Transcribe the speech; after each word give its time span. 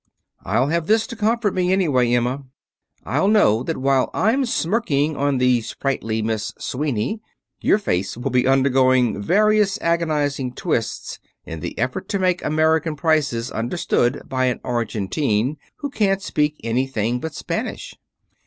"I'll 0.43 0.69
have 0.69 0.87
this 0.87 1.05
to 1.05 1.15
comfort 1.15 1.53
me, 1.53 1.71
anyway, 1.71 2.11
Emma. 2.11 2.43
I'll 3.05 3.27
know 3.27 3.61
that 3.61 3.77
while 3.77 4.09
I'm 4.15 4.47
smirking 4.47 5.15
on 5.15 5.37
the 5.37 5.61
sprightly 5.61 6.23
Miss 6.23 6.55
Sweeney, 6.57 7.21
your 7.59 7.77
face 7.77 8.17
will 8.17 8.31
be 8.31 8.47
undergoing 8.47 9.21
various 9.21 9.79
agonizing 9.79 10.53
twists 10.53 11.19
in 11.45 11.59
the 11.59 11.77
effort 11.77 12.09
to 12.09 12.17
make 12.17 12.43
American 12.43 12.95
prices 12.95 13.51
understood 13.51 14.23
by 14.27 14.45
an 14.45 14.59
Argentine 14.63 15.57
who 15.75 15.91
can't 15.91 16.23
speak 16.23 16.59
anything 16.63 17.19
but 17.19 17.35
Spanish." 17.35 17.93